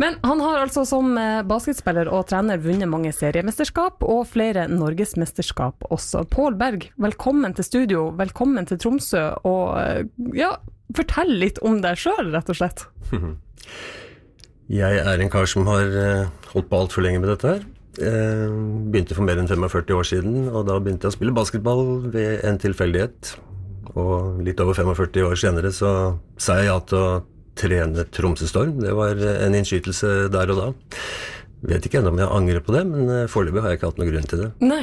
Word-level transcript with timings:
Men 0.00 0.16
han 0.22 0.40
har 0.40 0.62
altså 0.62 0.84
som 0.88 1.16
eh, 1.18 1.42
basketspiller 1.46 2.10
og 2.12 2.26
trener 2.30 2.60
vunnet 2.62 2.90
mange 2.90 3.12
seriemesterskap, 3.14 4.04
og 4.06 4.24
flere 4.30 4.66
norgesmesterskap 4.70 5.86
også. 5.92 6.24
Pål 6.32 6.56
Berg, 6.60 6.88
velkommen 7.02 7.56
til 7.56 7.66
studio, 7.66 8.06
velkommen 8.18 8.68
til 8.68 8.80
Tromsø, 8.82 9.24
og 9.48 9.76
eh, 9.82 10.06
ja, 10.38 10.54
fortell 10.96 11.34
litt 11.42 11.60
om 11.64 11.80
deg 11.84 12.00
sjøl, 12.00 12.32
rett 12.34 12.52
og 12.52 12.60
slett. 12.60 12.86
Jeg 14.72 15.02
er 15.02 15.20
en 15.20 15.30
kar 15.32 15.48
som 15.50 15.66
har 15.68 15.84
eh, 15.84 16.28
holdt 16.54 16.68
på 16.70 16.78
altfor 16.78 17.04
lenge 17.04 17.20
med 17.20 17.32
dette 17.34 17.56
her. 17.56 17.64
Begynte 17.92 19.12
for 19.12 19.26
mer 19.26 19.36
enn 19.36 19.50
45 19.50 19.92
år 19.98 20.06
siden, 20.08 20.36
og 20.48 20.62
da 20.64 20.78
begynte 20.80 21.04
jeg 21.04 21.12
å 21.12 21.16
spille 21.18 21.34
basketball 21.36 21.82
ved 22.14 22.40
en 22.48 22.56
tilfeldighet. 22.62 23.34
Og 23.92 24.40
litt 24.46 24.62
over 24.64 24.78
45 24.78 25.26
år 25.28 25.36
senere 25.36 25.74
så 25.76 25.90
sa 26.40 26.56
jeg 26.56 26.70
ja 26.70 26.78
til 26.88 27.02
å 27.02 27.10
trene 27.58 28.06
Tromsø 28.12 28.48
Storm. 28.48 28.78
Det 28.82 28.94
var 28.96 29.18
eh, 29.18 29.42
en 29.46 29.56
innskytelse 29.58 30.30
der 30.32 30.54
og 30.54 30.60
da. 30.60 30.70
Vet 31.72 31.86
ikke 31.86 32.00
ennå 32.00 32.14
om 32.14 32.22
jeg 32.22 32.32
angrer 32.38 32.64
på 32.64 32.74
det, 32.74 32.86
men 32.88 33.10
eh, 33.10 33.28
foreløpig 33.30 33.62
har 33.62 33.74
jeg 33.74 33.80
ikke 33.80 33.92
hatt 33.92 34.00
noen 34.00 34.12
grunn 34.12 34.30
til 34.30 34.44
det. 34.44 34.50
Nei. 34.64 34.82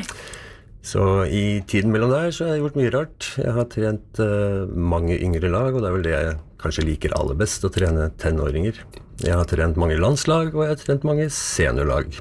Så 0.89 1.03
i 1.27 1.59
tiden 1.67 1.91
mellom 1.91 2.13
der 2.13 2.31
så 2.31 2.47
har 2.47 2.55
jeg 2.55 2.63
gjort 2.63 2.77
mye 2.79 2.93
rart. 2.95 3.31
Jeg 3.35 3.51
har 3.51 3.65
trent 3.67 4.21
uh, 4.23 4.63
mange 4.71 5.17
yngre 5.19 5.51
lag, 5.51 5.73
og 5.75 5.83
det 5.83 5.89
er 5.89 5.95
vel 5.97 6.05
det 6.05 6.13
jeg 6.13 6.37
kanskje 6.63 6.85
liker 6.87 7.15
aller 7.19 7.35
best, 7.39 7.65
å 7.67 7.71
trene 7.73 8.07
tenåringer. 8.21 8.79
Jeg 9.19 9.35
har 9.35 9.49
trent 9.51 9.79
mange 9.79 9.99
landslag, 9.99 10.53
og 10.55 10.63
jeg 10.63 10.71
har 10.71 10.79
trent 10.79 11.07
mange 11.07 11.27
seniorlag. 11.35 12.15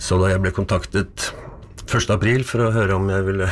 Så 0.00 0.16
da 0.20 0.32
jeg 0.32 0.40
ble 0.46 0.54
kontaktet 0.56 1.28
1. 1.86 2.10
april 2.14 2.42
for 2.46 2.64
å 2.66 2.70
høre 2.74 2.96
om 2.98 3.06
jeg 3.12 3.24
ville, 3.28 3.46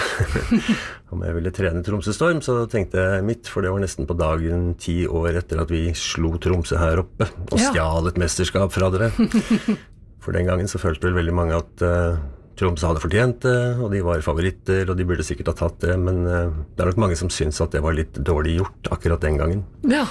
om 1.14 1.22
jeg 1.24 1.34
ville 1.36 1.52
trene 1.54 1.82
Tromsø 1.86 2.12
Storm, 2.16 2.40
så 2.44 2.64
tenkte 2.70 2.98
jeg 3.02 3.24
mitt, 3.26 3.48
for 3.50 3.62
det 3.64 3.70
var 3.72 3.82
nesten 3.84 4.08
på 4.08 4.16
dagen 4.18 4.72
ti 4.80 5.04
år 5.06 5.38
etter 5.42 5.62
at 5.62 5.70
vi 5.72 5.86
slo 5.98 6.34
Tromsø 6.42 6.78
her 6.80 7.02
oppe 7.04 7.28
og 7.52 7.58
Ja. 7.60 7.70
stjal 7.70 8.10
et 8.10 8.18
mesterskap 8.20 8.72
fra 8.74 8.90
dere. 8.94 9.12
For 10.24 10.32
den 10.32 10.46
gangen 10.48 10.64
så 10.72 10.78
følte 10.80 11.04
vel 11.10 11.18
veldig 11.18 11.32
mange 11.36 11.58
at 11.58 11.82
eh, 11.84 12.14
Tromsø 12.55 12.86
hadde 12.86 13.00
fortjent 13.02 13.41
det, 13.42 13.55
og 13.83 13.88
de 13.91 14.00
var 14.06 14.20
favoritter, 14.22 14.86
og 14.92 14.98
de 14.98 15.06
burde 15.08 15.24
sikkert 15.27 15.48
ha 15.50 15.55
tatt 15.58 15.80
det, 15.83 15.97
men 15.98 16.20
eh, 16.30 16.52
det 16.77 16.84
er 16.84 16.91
nok 16.92 17.00
mange 17.02 17.16
som 17.19 17.30
syns 17.34 17.58
at 17.64 17.74
det 17.74 17.83
var 17.83 17.97
litt 17.97 18.14
dårlig 18.22 18.56
gjort 18.60 18.91
akkurat 18.94 19.24
den 19.27 19.41
gangen. 19.41 19.64
Ja. 19.91 20.05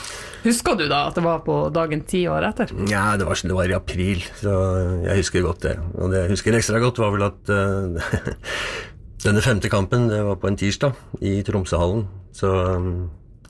Husker 0.44 0.76
du 0.76 0.86
da 0.92 1.06
at 1.08 1.16
det 1.16 1.24
var 1.24 1.40
på 1.46 1.56
dagen 1.72 2.04
ti 2.10 2.26
år 2.28 2.50
etter? 2.50 2.74
Ja, 2.92 3.06
det, 3.16 3.28
var- 3.30 3.40
det 3.48 3.56
var 3.56 3.72
i 3.72 3.78
april, 3.78 4.26
så 4.42 4.58
jeg 5.06 5.22
husker 5.24 5.46
godt 5.48 5.64
det. 5.70 5.78
Og 5.96 6.12
det 6.12 6.26
jeg 6.26 6.34
husker 6.36 6.60
ekstra 6.60 6.84
godt, 6.84 7.00
var 7.00 7.16
vel 7.16 7.28
at 7.30 7.54
uh, 7.56 8.14
denne 9.26 9.44
femte 9.46 9.72
kampen 9.72 10.10
det 10.12 10.20
var 10.28 10.36
på 10.42 10.52
en 10.52 10.60
tirsdag 10.60 11.00
i 11.24 11.38
Tromsøhallen. 11.48 12.04
Så 12.36 12.50
um, 12.76 12.92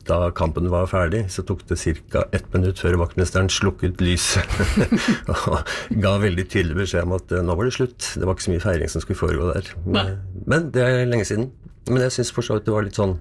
da 0.08 0.18
kampen 0.36 0.68
var 0.72 0.90
ferdig, 0.92 1.26
så 1.32 1.46
tok 1.48 1.64
det 1.70 1.78
ca. 2.12 2.26
ett 2.36 2.48
minutt 2.54 2.82
før 2.84 2.98
vaktmesteren 3.04 3.50
slukket 3.52 4.02
lyset. 4.04 4.50
og 5.34 5.70
ga 6.04 6.16
veldig 6.24 6.48
tydelig 6.48 6.82
beskjed 6.82 7.08
om 7.08 7.16
at 7.18 7.32
eh, 7.32 7.44
nå 7.46 7.56
var 7.56 7.70
det 7.70 7.76
slutt. 7.78 8.10
Det 8.18 8.28
var 8.28 8.36
ikke 8.36 8.48
så 8.48 8.56
mye 8.56 8.66
feiring 8.66 8.92
som 8.92 9.04
skulle 9.04 9.22
foregå 9.22 9.52
der. 9.54 9.72
Men, 9.86 10.18
Men 10.50 10.72
det 10.76 10.84
er 10.84 11.06
lenge 11.08 11.28
siden. 11.30 11.52
Men 11.90 12.06
jeg 12.06 12.18
syns 12.18 12.34
for 12.36 12.46
så 12.46 12.58
vidt 12.58 12.68
det 12.68 12.76
var 12.76 12.86
litt 12.86 13.00
sånn 13.00 13.18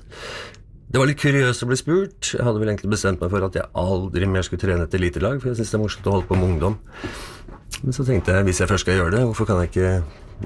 det 0.92 1.00
var 1.00 1.08
litt 1.08 1.22
kuriøst 1.22 1.64
å 1.64 1.66
bli 1.70 1.76
spurt. 1.80 2.34
Jeg 2.34 2.44
hadde 2.44 2.60
vel 2.60 2.68
egentlig 2.68 2.90
bestemt 2.92 3.22
meg 3.22 3.30
for 3.32 3.46
at 3.46 3.54
jeg 3.56 3.64
aldri 3.80 4.26
mer 4.28 4.44
skulle 4.44 4.60
trene 4.60 4.84
et 4.84 4.96
elitelag, 4.98 5.38
for 5.40 5.48
jeg 5.48 5.62
syns 5.62 5.70
det 5.72 5.78
er 5.78 5.80
morsomt 5.80 6.08
å 6.10 6.12
holde 6.18 6.28
på 6.28 6.36
med 6.36 6.50
ungdom. 6.50 6.74
Men 7.80 7.96
så 7.96 8.04
tenkte 8.04 8.34
jeg 8.36 8.44
hvis 8.44 8.60
jeg 8.60 8.68
først 8.68 8.84
skal 8.84 8.98
gjøre 8.98 9.14
det, 9.14 9.22
hvorfor 9.30 9.48
kan 9.48 9.62
jeg 9.62 9.70
ikke 9.72 9.94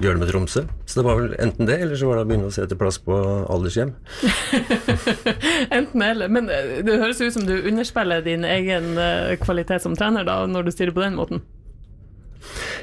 gjøre 0.01 0.17
det 0.17 0.21
med 0.23 0.29
Tromsø? 0.31 0.63
Så 0.85 0.99
det 0.99 1.05
var 1.07 1.19
vel 1.19 1.35
enten 1.41 1.69
det, 1.69 1.77
eller 1.83 1.99
så 1.99 2.09
var 2.09 2.19
det 2.19 2.25
å 2.25 2.29
begynne 2.29 2.49
å 2.49 2.53
se 2.55 2.63
etter 2.65 2.79
plass 2.79 2.99
på 3.03 3.17
aldershjem. 3.53 3.93
Enten 5.77 6.05
eller. 6.05 6.31
Men 6.31 6.49
eh, 6.53 6.79
det 6.85 6.99
høres 7.01 7.21
ut 7.21 7.35
som 7.35 7.45
du 7.47 7.55
underspiller 7.57 8.25
din 8.25 8.45
egen 8.47 8.95
eh, 9.01 9.35
kvalitet 9.41 9.83
som 9.83 9.97
trener 9.97 10.27
da, 10.27 10.41
når 10.49 10.67
du 10.67 10.73
styrer 10.75 10.95
på 10.95 11.03
den 11.05 11.17
måten. 11.19 11.43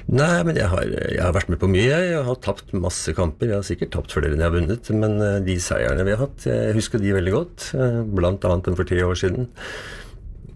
Nei, 0.04 0.42
men 0.44 0.58
jeg 0.58 0.68
har, 0.68 0.84
jeg 0.84 1.22
har 1.22 1.32
vært 1.32 1.50
med 1.52 1.60
på 1.62 1.70
mye. 1.72 1.88
Jeg 1.88 2.22
har 2.26 2.40
tapt 2.44 2.74
masse 2.76 3.14
kamper. 3.16 3.48
Jeg 3.48 3.60
har 3.62 3.66
sikkert 3.66 3.94
tapt 3.96 4.12
flere 4.12 4.34
enn 4.34 4.42
jeg 4.42 4.50
har 4.50 4.56
vunnet, 4.56 4.94
men 4.94 5.18
eh, 5.24 5.40
de 5.46 5.58
seierne 5.62 6.06
vi 6.06 6.16
har 6.16 6.24
hatt, 6.26 6.48
jeg 6.50 6.78
husker 6.78 7.02
de 7.02 7.14
veldig 7.16 7.36
godt. 7.36 7.68
Blant 8.14 8.44
annet 8.48 8.72
enn 8.72 8.80
for 8.80 8.88
ti 8.88 9.00
år 9.04 9.18
siden. 9.18 9.48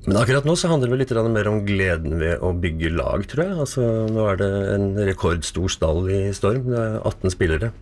Men 0.09 0.17
akkurat 0.17 0.47
nå 0.49 0.55
så 0.57 0.71
handler 0.71 0.95
det 0.95 1.03
litt 1.03 1.11
mer 1.29 1.51
om 1.51 1.59
gleden 1.67 2.17
ved 2.17 2.41
å 2.41 2.55
bygge 2.57 2.95
lag, 2.97 3.27
tror 3.29 3.45
jeg. 3.45 3.57
Altså, 3.67 3.85
nå 4.09 4.25
er 4.31 4.41
det 4.41 4.49
en 4.73 4.87
rekordstor 5.05 5.69
stall 5.69 6.09
i 6.09 6.23
Storm. 6.37 6.71
Det 6.71 6.81
er 6.81 6.97
18 7.03 7.35
spillere 7.35 7.73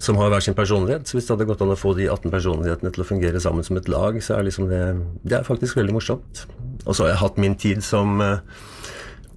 som 0.00 0.16
har 0.16 0.32
hver 0.32 0.42
sin 0.42 0.56
personlighet. 0.56 1.06
Så 1.06 1.16
hvis 1.16 1.28
det 1.28 1.36
hadde 1.36 1.46
gått 1.50 1.62
an 1.62 1.74
å 1.74 1.78
få 1.78 1.92
de 1.94 2.08
18 2.08 2.32
personlighetene 2.32 2.90
til 2.94 3.04
å 3.04 3.06
fungere 3.06 3.42
sammen 3.42 3.66
som 3.66 3.78
et 3.78 3.90
lag, 3.92 4.18
så 4.24 4.38
er 4.38 4.48
liksom 4.48 4.70
det, 4.72 4.82
det 5.22 5.38
er 5.38 5.46
faktisk 5.46 5.78
veldig 5.78 5.94
morsomt. 6.00 6.44
Og 6.86 6.96
så 6.96 7.04
har 7.04 7.12
jeg 7.12 7.22
hatt 7.22 7.40
min 7.44 7.56
tid 7.60 7.84
som 7.84 8.16
uh, 8.24 8.40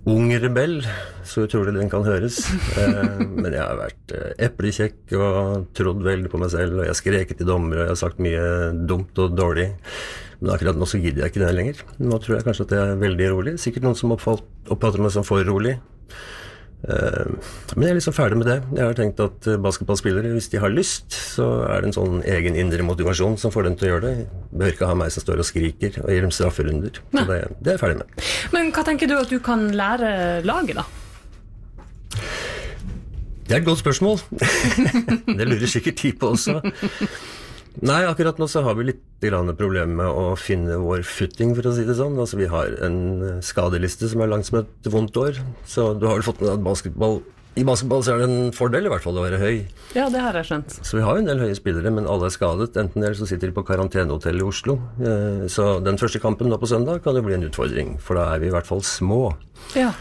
ung 0.09 0.31
rebell, 0.33 0.79
så 1.27 1.45
utrolig 1.45 1.75
den 1.75 1.91
kan 1.91 2.07
høres. 2.07 2.41
Uh, 2.79 3.21
men 3.43 3.51
jeg 3.51 3.61
har 3.61 3.81
vært 3.83 4.15
uh, 4.15 4.29
eplekjekk 4.47 5.17
og 5.19 5.69
trodd 5.77 6.01
veldig 6.07 6.31
på 6.31 6.41
meg 6.41 6.55
selv, 6.55 6.79
og 6.79 6.87
jeg 6.87 6.95
har 6.95 7.01
skreket 7.03 7.43
til 7.43 7.53
dommere, 7.53 7.83
og 7.83 7.89
jeg 7.91 7.97
har 7.97 8.03
sagt 8.05 8.23
mye 8.23 8.47
dumt 8.87 9.19
og 9.19 9.35
dårlig. 9.35 9.73
Men 10.43 10.51
akkurat 10.57 10.75
nå 10.75 10.87
så 10.89 10.99
gidder 10.99 11.23
jeg 11.23 11.31
ikke 11.31 11.45
det 11.45 11.55
lenger. 11.55 11.81
Nå 12.03 12.17
tror 12.19 12.35
jeg 12.35 12.43
kanskje 12.43 12.65
at 12.67 12.75
jeg 12.75 12.93
er 12.93 12.97
veldig 12.99 13.27
rolig. 13.31 13.53
Sikkert 13.63 13.85
noen 13.87 13.95
som 13.95 14.11
oppfatter 14.11 14.99
meg 14.99 15.13
som 15.15 15.23
for 15.23 15.39
rolig. 15.47 15.77
Eh, 16.83 17.29
Men 17.77 17.85
jeg 17.85 17.93
er 17.93 17.95
liksom 17.95 18.15
ferdig 18.17 18.39
med 18.41 18.49
det. 18.49 18.57
Jeg 18.75 18.83
har 18.83 18.97
tenkt 18.97 19.21
at 19.23 19.47
eh, 19.47 19.59
basketballspillere, 19.63 20.33
hvis 20.35 20.49
de 20.51 20.59
har 20.59 20.73
lyst, 20.73 21.15
så 21.15 21.47
er 21.69 21.79
det 21.79 21.93
en 21.93 21.95
sånn 21.95 22.17
egen 22.27 22.57
indre 22.59 22.83
motivasjon 22.83 23.37
som 23.39 23.53
får 23.55 23.69
dem 23.69 23.77
til 23.79 23.87
å 23.87 23.91
gjøre 23.93 24.09
det. 24.09 24.25
Bør 24.51 24.73
ikke 24.75 24.89
ha 24.91 24.97
meg 24.99 25.13
som 25.15 25.23
står 25.23 25.39
og 25.45 25.47
skriker 25.47 26.01
og 26.03 26.11
gir 26.11 26.27
dem 26.27 26.33
strafferunder. 26.35 26.99
Så 27.13 27.23
det, 27.29 27.39
det 27.63 27.71
er 27.71 27.77
jeg 27.77 27.83
ferdig 27.85 28.01
med. 28.01 28.25
Men 28.51 28.73
hva 28.75 28.83
tenker 28.89 29.07
du 29.07 29.15
at 29.21 29.31
du 29.31 29.39
kan 29.43 29.69
lære 29.79 30.11
laget, 30.43 30.81
da? 30.81 30.83
Det 33.47 33.55
er 33.55 33.61
et 33.61 33.67
godt 33.67 33.79
spørsmål. 33.79 34.19
det 35.39 35.47
lurer 35.47 35.71
sikkert 35.71 36.03
de 36.03 36.11
på 36.19 36.35
også. 36.35 36.59
Nei, 37.81 38.03
akkurat 38.05 38.37
nå 38.37 38.45
så 38.47 38.61
har 38.63 38.75
vi 38.77 38.91
litt 38.91 39.01
problemer 39.23 39.87
med 39.87 40.05
å 40.05 40.35
finne 40.37 40.75
vår 40.77 41.01
footing, 41.07 41.55
for 41.55 41.69
å 41.69 41.73
si 41.73 41.85
det 41.87 41.95
sånn. 41.95 42.17
Altså, 42.19 42.37
vi 42.37 42.45
har 42.51 42.67
en 42.85 42.97
eh, 43.23 43.37
skadeliste 43.41 44.09
som 44.11 44.21
er 44.21 44.27
langt 44.29 44.45
som 44.45 44.59
et 44.61 44.89
vondt 44.91 45.15
år. 45.17 45.39
Så 45.65 45.93
du 45.97 46.05
har 46.05 46.19
vel 46.19 46.27
fått 46.27 46.41
med 46.43 46.51
at 46.53 46.63
basketball 46.65 47.21
i 47.53 47.61
basketball 47.61 48.01
så 48.01 48.15
er 48.15 48.23
det 48.23 48.27
en 48.33 48.53
fordel 48.55 48.87
i 48.87 48.89
hvert 48.89 49.03
fall 49.05 49.17
å 49.21 49.23
være 49.27 49.37
høy. 49.37 49.59
Ja, 49.93 50.07
det 50.09 50.23
har 50.23 50.33
jeg 50.33 50.47
skjønt. 50.49 50.73
Så 50.81 50.97
vi 50.97 51.03
har 51.05 51.13
jo 51.13 51.21
en 51.21 51.27
del 51.29 51.37
høye 51.43 51.53
spillere, 51.53 51.91
men 51.93 52.07
alle 52.09 52.25
er 52.25 52.33
skadet. 52.33 52.73
Enten 52.81 53.03
eller 53.03 53.13
så 53.19 53.27
sitter 53.29 53.51
de 53.51 53.53
på 53.53 53.61
karantenehotell 53.67 54.41
i 54.41 54.47
Oslo. 54.47 54.79
Eh, 54.97 55.43
Så 55.53 55.67
den 55.85 55.99
første 56.01 56.19
kampen 56.23 56.49
nå 56.49 56.57
på 56.57 56.69
søndag 56.71 57.03
kan 57.05 57.13
jo 57.15 57.21
bli 57.21 57.35
en 57.37 57.45
utfordring, 57.45 57.99
for 58.01 58.17
da 58.17 58.31
er 58.33 58.41
vi 58.41 58.49
i 58.49 58.55
hvert 58.55 58.65
fall 58.69 58.81
små. 58.81 59.35
Ja. 59.77 59.91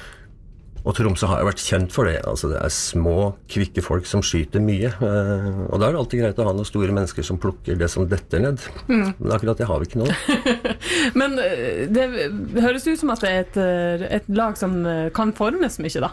Og 0.83 0.97
Tromsø 0.99 1.29
har 1.31 1.39
jo 1.43 1.47
vært 1.47 1.63
kjent 1.63 1.93
for 1.95 2.09
det. 2.11 2.17
altså 2.27 2.49
Det 2.51 2.59
er 2.59 2.73
små, 2.75 3.17
kvikke 3.51 3.85
folk 3.87 4.07
som 4.11 4.23
skyter 4.27 4.63
mye. 4.65 4.89
eh, 4.91 5.61
Og 5.69 5.79
da 5.79 5.87
er 5.89 5.95
det 5.95 6.01
alltid 6.01 6.23
greit 6.25 6.41
å 6.43 6.47
ha 6.49 6.55
noen 6.57 6.67
store 6.67 6.91
mennesker 6.97 7.23
som 7.27 7.39
plukker 7.39 7.79
det 7.79 7.89
som 7.93 8.09
detter 8.11 8.43
ned. 8.43 8.65
Men 8.89 9.35
akkurat 9.37 9.59
det 9.63 9.69
har 9.71 9.79
vi 9.79 9.87
ikke 9.91 10.03
nå. 10.03 10.09
Men 11.21 11.39
eh, 11.39 11.85
det 11.93 12.09
høres 12.65 12.89
ut 12.91 12.99
som 12.99 13.15
at 13.15 13.23
det 13.23 13.31
er 13.31 13.45
et, 13.45 13.61
eh, 13.63 14.07
et 14.19 14.33
lag 14.35 14.59
som 14.59 14.81
kan 15.15 15.31
formes 15.39 15.79
mye, 15.79 16.03
da. 16.03 16.11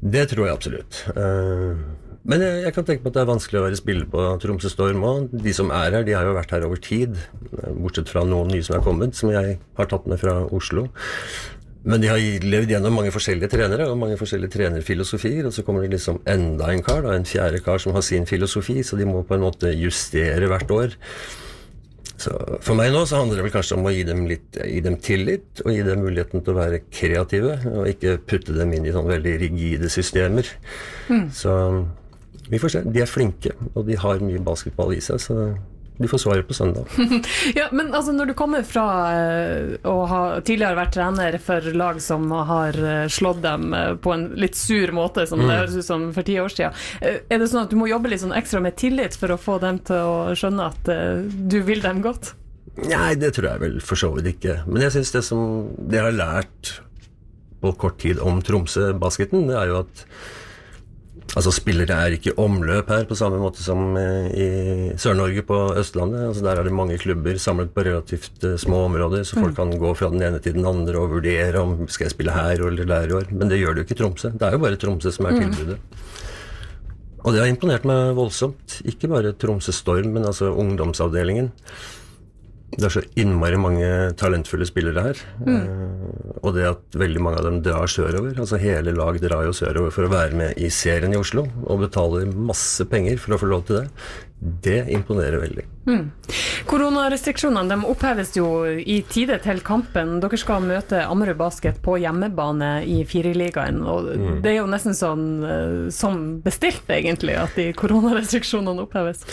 Det 0.00 0.28
tror 0.30 0.46
jeg 0.46 0.54
absolutt. 0.56 1.02
Men 2.30 2.42
jeg, 2.44 2.62
jeg 2.66 2.74
kan 2.76 2.84
tenke 2.88 3.02
på 3.04 3.10
at 3.10 3.16
det 3.16 3.22
er 3.24 3.28
vanskelig 3.30 3.58
å 3.60 3.64
være 3.66 3.78
spiller 3.80 4.06
på 4.12 4.22
Tromsø 4.42 4.70
Storm 4.72 5.02
òg. 5.08 5.30
De 5.44 5.52
som 5.56 5.70
er 5.72 5.96
her, 5.96 6.04
de 6.06 6.14
har 6.16 6.28
jo 6.28 6.34
vært 6.36 6.52
her 6.54 6.64
over 6.68 6.80
tid. 6.84 7.16
Bortsett 7.80 8.12
fra 8.12 8.22
noen 8.28 8.52
nye 8.52 8.64
som 8.64 8.76
er 8.78 8.84
kommet, 8.84 9.16
som 9.18 9.32
jeg 9.32 9.56
har 9.80 9.88
tatt 9.90 10.06
med 10.08 10.20
fra 10.20 10.38
Oslo. 10.56 10.86
Men 11.82 12.02
de 12.02 12.10
har 12.10 12.20
levd 12.44 12.74
gjennom 12.74 12.98
mange 12.98 13.12
forskjellige 13.14 13.52
trenere 13.54 13.86
og 13.88 13.98
mange 14.00 14.18
forskjellige 14.20 14.52
trenerfilosofier. 14.52 15.46
Og 15.48 15.54
så 15.56 15.64
kommer 15.64 15.86
det 15.86 15.94
liksom 15.94 16.20
enda 16.28 16.68
en 16.72 16.82
kar, 16.84 17.04
da, 17.06 17.14
en 17.16 17.28
fjerde 17.28 17.62
kar 17.64 17.80
som 17.80 17.96
har 17.96 18.04
sin 18.04 18.28
filosofi, 18.28 18.82
så 18.84 18.98
de 19.00 19.08
må 19.08 19.22
på 19.24 19.38
en 19.38 19.46
måte 19.46 19.72
justere 19.72 20.50
hvert 20.50 20.74
år. 20.76 20.98
Så 22.20 22.34
For 22.60 22.76
meg 22.76 22.92
nå 22.92 23.06
så 23.08 23.22
handler 23.22 23.40
det 23.40 23.46
vel 23.46 23.54
kanskje 23.54 23.78
om 23.78 23.88
å 23.88 23.94
gi 23.94 24.02
dem 24.04 24.26
litt 24.28 24.58
gi 24.60 24.82
dem 24.84 24.98
tillit, 25.00 25.62
og 25.64 25.72
gi 25.72 25.80
dem 25.86 26.02
muligheten 26.04 26.44
til 26.44 26.52
å 26.52 26.58
være 26.58 26.82
kreative, 26.92 27.56
og 27.72 27.88
ikke 27.88 28.18
putte 28.28 28.56
dem 28.58 28.74
inn 28.76 28.84
i 28.84 28.92
sånn 28.92 29.08
veldig 29.08 29.38
rigide 29.40 29.88
systemer. 29.92 30.50
Så 31.32 31.54
vi 32.50 32.60
får 32.60 32.74
se. 32.74 32.84
De 32.84 33.00
er 33.00 33.08
flinke, 33.08 33.54
og 33.72 33.86
de 33.88 33.96
har 33.96 34.20
mye 34.20 34.42
basketball 34.44 34.92
i 34.92 35.00
seg, 35.04 35.22
så 35.22 35.38
de 36.00 36.08
får 36.08 36.18
svaret 36.18 36.48
på 36.48 36.54
søndag. 36.54 36.84
Ja, 37.54 37.68
men 37.72 37.94
altså, 37.94 38.12
når 38.12 38.30
du 38.30 38.34
kommer 38.34 38.62
fra 38.64 38.84
eh, 39.12 39.74
å 39.84 40.06
ha 40.08 40.20
tidligere 40.40 40.78
vært 40.78 40.94
trener 40.96 41.36
for 41.42 41.66
lag 41.76 42.00
som 42.00 42.30
har 42.32 42.76
eh, 42.80 43.04
slått 43.12 43.42
dem 43.44 43.74
eh, 43.76 43.92
på 44.00 44.14
en 44.14 44.24
litt 44.40 44.56
sur 44.56 44.94
måte, 44.96 45.26
som 45.28 45.42
det 45.44 45.58
høres 45.58 45.76
ut 45.76 45.84
som 45.84 46.08
for 46.16 46.24
ti 46.24 46.38
år 46.40 46.52
siden, 46.54 46.76
er 47.04 47.42
det 47.42 47.50
sånn 47.50 47.66
at 47.66 47.74
du 47.74 47.76
må 47.76 47.90
jobbe 47.90 48.12
litt 48.12 48.22
sånn 48.22 48.32
ekstra 48.36 48.62
med 48.64 48.78
tillit 48.80 49.18
for 49.18 49.34
å 49.34 49.40
få 49.40 49.58
dem 49.60 49.82
til 49.84 50.08
å 50.08 50.36
skjønne 50.38 50.70
at 50.72 50.90
du 51.52 51.58
vil 51.68 51.84
dem 51.84 52.00
godt? 52.04 52.32
Nei, 52.80 53.12
det 53.20 53.34
tror 53.36 53.50
jeg 53.50 53.64
vel 53.66 53.80
for 53.84 54.00
så 54.00 54.14
vidt 54.16 54.32
ikke. 54.38 54.62
Men 54.70 54.86
jeg 54.86 54.96
syns 54.96 55.12
det 55.18 55.26
som 55.26 55.68
det 55.76 56.00
jeg 56.00 56.06
har 56.06 56.16
lært 56.16 56.76
på 57.60 57.74
kort 57.76 58.00
tid 58.00 58.22
om 58.24 58.40
Tromsø-basketen, 58.40 59.50
det 59.50 59.58
er 59.60 59.72
jo 59.74 59.82
at 59.82 60.06
Altså 61.38 61.52
Spillere 61.54 61.94
er 61.94 62.16
ikke 62.16 62.32
i 62.32 62.38
omløp 62.42 62.88
her 62.90 63.04
på 63.06 63.14
samme 63.18 63.38
måte 63.38 63.62
som 63.62 63.94
eh, 63.98 64.30
i 64.34 64.46
Sør-Norge 64.98 65.44
på 65.46 65.58
Østlandet. 65.78 66.24
Altså 66.26 66.42
Der 66.42 66.58
er 66.58 66.66
det 66.66 66.74
mange 66.74 66.98
klubber 66.98 67.38
samlet 67.38 67.70
på 67.74 67.84
relativt 67.86 68.42
uh, 68.42 68.56
små 68.58 68.82
områder, 68.88 69.22
så 69.22 69.38
folk 69.38 69.54
mm. 69.54 69.58
kan 69.60 69.76
gå 69.78 69.92
fra 69.94 70.10
den 70.10 70.24
ene 70.26 70.40
til 70.42 70.56
den 70.58 70.66
andre 70.66 70.98
og 70.98 71.14
vurdere 71.14 71.62
om 71.62 71.86
skal 71.86 72.08
jeg 72.08 72.16
spille 72.16 72.34
her 72.34 72.64
eller 72.66 72.88
der 72.88 73.06
i 73.06 73.14
år. 73.20 73.30
Men 73.30 73.52
det 73.52 73.60
gjør 73.60 73.76
det 73.76 73.84
jo 73.84 73.86
ikke 73.86 73.98
i 73.98 74.00
Tromsø. 74.02 74.32
Det 74.34 74.48
er 74.48 74.58
jo 74.58 74.64
bare 74.64 74.80
Tromsø 74.82 75.14
som 75.14 75.30
er 75.30 75.38
mm. 75.38 75.44
tilbudet. 75.44 75.78
Og 77.20 77.34
det 77.34 77.44
har 77.44 77.52
imponert 77.52 77.86
meg 77.86 78.14
voldsomt. 78.18 78.80
Ikke 78.90 79.12
bare 79.12 79.34
Tromsø 79.38 79.74
Storm, 79.76 80.10
men 80.16 80.26
altså 80.26 80.50
ungdomsavdelingen. 80.50 81.52
Det 82.76 82.86
er 82.86 82.94
så 82.94 83.02
innmari 83.18 83.58
mange 83.60 83.88
talentfulle 84.20 84.66
spillere 84.68 85.02
her. 85.08 85.20
Mm. 85.42 85.58
Uh, 85.58 86.38
og 86.40 86.54
det 86.56 86.68
at 86.70 86.98
veldig 87.00 87.22
mange 87.22 87.40
av 87.42 87.48
dem 87.48 87.60
drar 87.64 87.90
sørover. 87.90 88.36
Altså 88.38 88.60
Hele 88.62 88.94
lag 88.96 89.18
drar 89.22 89.46
jo 89.48 89.54
sørover 89.56 89.94
for 89.94 90.06
å 90.06 90.12
være 90.12 90.38
med 90.38 90.60
i 90.60 90.70
serien 90.72 91.12
i 91.14 91.20
Oslo 91.20 91.46
og 91.66 91.84
betaler 91.84 92.30
masse 92.30 92.86
penger 92.90 93.20
for 93.20 93.36
å 93.36 93.40
få 93.42 93.50
lov 93.50 93.66
til 93.68 93.80
det. 93.80 93.86
Det 94.40 94.78
imponerer 94.94 95.42
veldig. 95.42 95.64
Mm. 95.90 96.06
Koronarestriksjonene 96.70 97.74
de 97.74 97.88
oppheves 97.90 98.30
jo 98.38 98.46
i 98.64 99.00
tide 99.10 99.36
til 99.44 99.60
kampen. 99.66 100.14
Dere 100.22 100.38
skal 100.40 100.64
møte 100.64 101.02
Ammerud 101.04 101.36
Basket 101.40 101.82
på 101.84 101.98
hjemmebane 102.00 102.70
i 102.88 103.02
Firerligaen. 103.08 103.82
Og 103.84 104.08
mm. 104.08 104.38
det 104.44 104.54
er 104.54 104.60
jo 104.62 104.70
nesten 104.70 104.96
sånn 104.96 105.26
uh, 105.44 105.90
som 105.92 106.38
bestilt, 106.44 106.88
egentlig, 106.88 107.36
at 107.36 107.58
de 107.58 107.68
koronarestriksjonene 107.76 108.86
oppheves. 108.86 109.26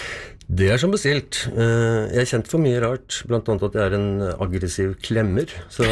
Det 0.47 0.69
er 0.71 0.79
som 0.79 0.93
bestilt. 0.93 1.41
Eh, 1.51 2.03
jeg 2.13 2.21
er 2.23 2.29
kjent 2.29 2.47
for 2.47 2.63
mye 2.63 2.79
rart, 2.79 3.17
bl.a. 3.27 3.39
at 3.43 3.73
jeg 3.75 3.83
er 3.83 3.95
en 3.97 4.09
aggressiv 4.39 4.93
klemmer. 5.03 5.51
Så 5.73 5.83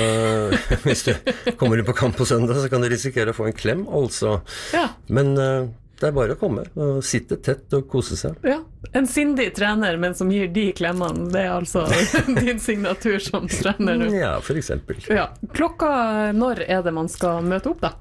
hvis 0.85 1.03
du 1.09 1.11
kommer 1.59 1.81
inn 1.81 1.87
på 1.87 1.95
kamp 1.97 2.15
på 2.15 2.27
søndag, 2.29 2.61
så 2.63 2.71
kan 2.71 2.83
du 2.85 2.87
risikere 2.91 3.33
å 3.33 3.35
få 3.35 3.49
en 3.49 3.57
klem, 3.57 3.83
altså. 3.91 4.37
Ja. 4.71 4.87
Men 5.11 5.35
eh, 5.35 5.67
det 5.99 6.07
er 6.09 6.15
bare 6.15 6.35
å 6.35 6.39
komme 6.39 6.65
og 6.79 7.03
sitte 7.07 7.37
tett 7.43 7.71
og 7.75 7.85
kose 7.91 8.17
seg. 8.19 8.39
Ja, 8.47 8.61
En 8.95 9.07
sindig 9.11 9.49
trener, 9.57 9.95
men 9.99 10.15
som 10.15 10.31
gir 10.31 10.47
de 10.53 10.69
klemmene. 10.75 11.29
Det 11.33 11.43
er 11.43 11.53
altså 11.55 11.85
din 12.45 12.59
signatur 12.63 13.19
som 13.23 13.47
trener 13.51 13.99
nå? 13.99 14.11
Ja, 14.15 14.37
for 14.43 14.59
eksempel. 14.59 14.99
Ja. 15.11 15.29
Klokka 15.55 16.31
når 16.35 16.63
er 16.67 16.83
det 16.85 16.95
man 16.95 17.11
skal 17.11 17.43
møte 17.47 17.71
opp, 17.73 17.83
da? 17.83 17.93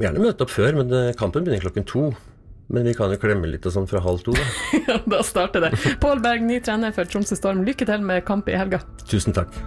Gjerne 0.00 0.20
møte 0.24 0.44
opp 0.44 0.52
før, 0.52 0.82
men 0.82 0.92
eh, 0.96 1.14
kampen 1.16 1.44
begynner 1.44 1.64
klokken 1.64 1.88
to. 1.88 2.10
Men 2.70 2.86
vi 2.86 2.94
kan 2.94 3.10
jo 3.10 3.18
klemme 3.18 3.50
litt 3.50 3.66
og 3.66 3.74
sånn 3.74 3.88
fra 3.90 4.02
halv 4.04 4.22
to, 4.22 4.36
da. 4.36 4.46
ja, 4.88 5.00
da 5.10 5.24
starter 5.26 5.66
det. 5.66 5.74
Pål 6.02 6.22
Berg, 6.22 6.46
ny 6.46 6.60
trener 6.62 6.94
for 6.94 7.10
Tromsø 7.10 7.38
Storm. 7.38 7.64
Lykke 7.66 7.88
til 7.88 8.06
med 8.06 8.22
kamp 8.28 8.50
i 8.50 8.58
helga. 8.58 8.84
Tusen 9.10 9.34
takk. 9.34 9.58